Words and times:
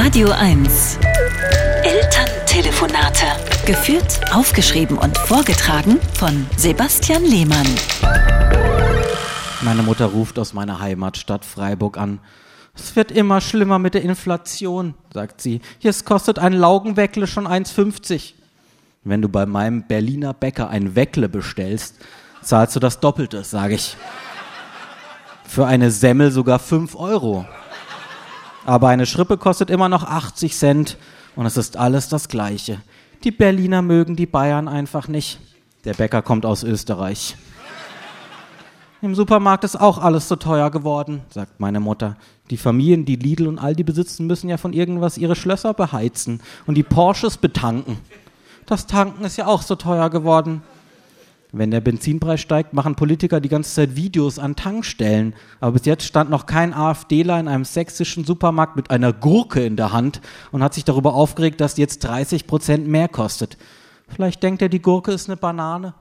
Radio 0.00 0.30
1. 0.30 0.96
Elterntelefonate. 1.82 3.26
Geführt, 3.66 4.20
aufgeschrieben 4.32 4.96
und 4.96 5.18
vorgetragen 5.18 5.98
von 6.14 6.46
Sebastian 6.56 7.24
Lehmann. 7.24 7.66
Meine 9.62 9.82
Mutter 9.82 10.06
ruft 10.06 10.38
aus 10.38 10.54
meiner 10.54 10.78
Heimatstadt 10.78 11.44
Freiburg 11.44 11.98
an. 11.98 12.20
Es 12.76 12.94
wird 12.94 13.10
immer 13.10 13.40
schlimmer 13.40 13.80
mit 13.80 13.94
der 13.94 14.02
Inflation, 14.02 14.94
sagt 15.12 15.40
sie. 15.40 15.60
Jetzt 15.80 16.06
kostet 16.06 16.38
ein 16.38 16.52
Laugenweckle 16.52 17.26
schon 17.26 17.48
1,50. 17.48 18.34
Wenn 19.02 19.20
du 19.20 19.28
bei 19.28 19.46
meinem 19.46 19.88
Berliner 19.88 20.32
Bäcker 20.32 20.70
ein 20.70 20.94
Weckle 20.94 21.28
bestellst, 21.28 21.96
zahlst 22.40 22.76
du 22.76 22.80
das 22.80 23.00
Doppelte, 23.00 23.42
sage 23.42 23.74
ich. 23.74 23.96
Für 25.44 25.66
eine 25.66 25.90
Semmel 25.90 26.30
sogar 26.30 26.60
5 26.60 26.94
Euro. 26.94 27.46
Aber 28.68 28.88
eine 28.88 29.06
Schrippe 29.06 29.38
kostet 29.38 29.70
immer 29.70 29.88
noch 29.88 30.04
80 30.04 30.54
Cent 30.54 30.98
und 31.36 31.46
es 31.46 31.56
ist 31.56 31.78
alles 31.78 32.10
das 32.10 32.28
Gleiche. 32.28 32.82
Die 33.24 33.30
Berliner 33.30 33.80
mögen 33.80 34.14
die 34.14 34.26
Bayern 34.26 34.68
einfach 34.68 35.08
nicht. 35.08 35.40
Der 35.86 35.94
Bäcker 35.94 36.20
kommt 36.20 36.44
aus 36.44 36.64
Österreich. 36.64 37.34
Im 39.00 39.14
Supermarkt 39.14 39.64
ist 39.64 39.80
auch 39.80 39.96
alles 39.96 40.28
so 40.28 40.36
teuer 40.36 40.70
geworden, 40.70 41.22
sagt 41.30 41.60
meine 41.60 41.80
Mutter. 41.80 42.18
Die 42.50 42.58
Familien, 42.58 43.06
die 43.06 43.16
Lidl 43.16 43.46
und 43.46 43.58
Aldi 43.58 43.84
besitzen, 43.84 44.26
müssen 44.26 44.50
ja 44.50 44.58
von 44.58 44.74
irgendwas 44.74 45.16
ihre 45.16 45.34
Schlösser 45.34 45.72
beheizen 45.72 46.42
und 46.66 46.74
die 46.74 46.82
Porsches 46.82 47.38
betanken. 47.38 47.96
Das 48.66 48.86
Tanken 48.86 49.24
ist 49.24 49.38
ja 49.38 49.46
auch 49.46 49.62
so 49.62 49.76
teuer 49.76 50.10
geworden. 50.10 50.60
Wenn 51.50 51.70
der 51.70 51.80
Benzinpreis 51.80 52.42
steigt, 52.42 52.74
machen 52.74 52.94
Politiker 52.94 53.40
die 53.40 53.48
ganze 53.48 53.72
Zeit 53.72 53.96
Videos 53.96 54.38
an 54.38 54.54
Tankstellen. 54.54 55.34
Aber 55.60 55.72
bis 55.72 55.86
jetzt 55.86 56.04
stand 56.04 56.28
noch 56.28 56.44
kein 56.44 56.74
AfDler 56.74 57.40
in 57.40 57.48
einem 57.48 57.64
sächsischen 57.64 58.24
Supermarkt 58.24 58.76
mit 58.76 58.90
einer 58.90 59.14
Gurke 59.14 59.64
in 59.64 59.76
der 59.76 59.92
Hand 59.92 60.20
und 60.52 60.62
hat 60.62 60.74
sich 60.74 60.84
darüber 60.84 61.14
aufgeregt, 61.14 61.62
dass 61.62 61.74
die 61.74 61.80
jetzt 61.80 62.04
30 62.04 62.46
Prozent 62.46 62.86
mehr 62.86 63.08
kostet. 63.08 63.56
Vielleicht 64.08 64.42
denkt 64.42 64.60
er, 64.60 64.68
die 64.68 64.82
Gurke 64.82 65.12
ist 65.12 65.28
eine 65.28 65.38
Banane. 65.38 65.94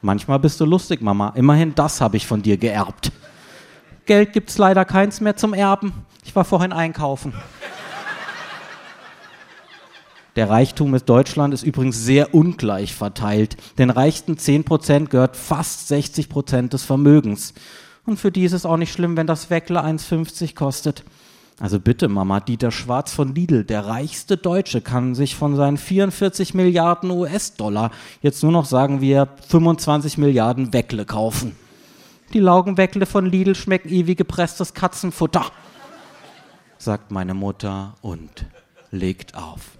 Manchmal 0.00 0.38
bist 0.38 0.60
du 0.60 0.64
lustig, 0.64 1.02
Mama. 1.02 1.32
Immerhin 1.34 1.74
das 1.74 2.00
habe 2.00 2.16
ich 2.16 2.26
von 2.26 2.42
dir 2.42 2.56
geerbt. 2.56 3.10
Geld 4.06 4.32
gibt's 4.32 4.58
leider 4.58 4.84
keins 4.84 5.20
mehr 5.20 5.36
zum 5.36 5.54
Erben. 5.54 5.92
Ich 6.24 6.34
war 6.34 6.44
vorhin 6.44 6.72
einkaufen. 6.72 7.34
Der 10.36 10.48
Reichtum 10.48 10.94
in 10.94 11.02
Deutschland 11.04 11.52
ist 11.54 11.62
übrigens 11.62 12.04
sehr 12.04 12.34
ungleich 12.34 12.94
verteilt. 12.94 13.56
Den 13.78 13.90
reichsten 13.90 14.34
10% 14.34 15.08
gehört 15.08 15.36
fast 15.36 15.90
60% 15.90 16.68
des 16.68 16.84
Vermögens. 16.84 17.54
Und 18.06 18.18
für 18.18 18.30
die 18.30 18.44
ist 18.44 18.52
es 18.52 18.66
auch 18.66 18.76
nicht 18.76 18.92
schlimm, 18.92 19.16
wenn 19.16 19.26
das 19.26 19.50
Weckle 19.50 19.84
1,50 19.84 20.54
kostet. 20.54 21.04
Also 21.60 21.78
bitte, 21.78 22.08
Mama, 22.08 22.40
Dieter 22.40 22.70
Schwarz 22.70 23.12
von 23.12 23.34
Lidl, 23.34 23.64
der 23.64 23.84
reichste 23.84 24.38
Deutsche, 24.38 24.80
kann 24.80 25.14
sich 25.14 25.36
von 25.36 25.56
seinen 25.56 25.76
44 25.76 26.54
Milliarden 26.54 27.10
US-Dollar 27.10 27.90
jetzt 28.22 28.42
nur 28.42 28.52
noch 28.52 28.64
sagen, 28.64 29.02
wir 29.02 29.28
25 29.48 30.16
Milliarden 30.16 30.72
Weckle 30.72 31.04
kaufen. 31.04 31.54
Die 32.32 32.38
Laugenweckle 32.38 33.04
von 33.04 33.26
Lidl 33.26 33.54
schmecken 33.54 33.90
wie 33.90 34.14
gepresstes 34.14 34.72
Katzenfutter, 34.72 35.44
sagt 36.78 37.10
meine 37.10 37.34
Mutter 37.34 37.94
und 38.00 38.46
legt 38.90 39.34
auf. 39.34 39.79